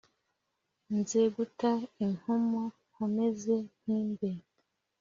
[0.97, 1.71] Nze guta
[2.03, 4.31] impumu nkomeze mpimbe